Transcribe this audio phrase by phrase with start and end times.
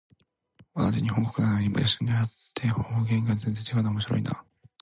[0.73, 4.43] 同じ日本国内なのに、場所によって方言が全然違うのは面白いなあ。